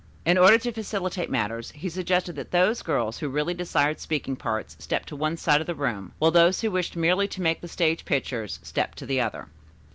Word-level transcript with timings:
In 0.25 0.35
order 0.35 0.57
to 0.57 0.71
facilitate 0.71 1.29
matters, 1.29 1.69
he 1.75 1.87
suggested 1.87 2.35
that 2.35 2.49
those 2.49 2.81
girls 2.81 3.19
who 3.19 3.29
really 3.29 3.53
desired 3.53 3.99
speaking 3.99 4.35
parts 4.35 4.75
step 4.79 5.05
to 5.05 5.15
one 5.15 5.37
side 5.37 5.61
of 5.61 5.67
the 5.67 5.75
room, 5.75 6.13
while 6.17 6.31
those 6.31 6.61
who 6.61 6.71
wished 6.71 6.95
merely 6.95 7.27
to 7.27 7.39
make 7.39 7.61
the 7.61 7.67
stage 7.67 8.03
pictures, 8.03 8.59
step 8.63 8.95
to 8.95 9.05
the 9.05 9.21
other. 9.21 9.49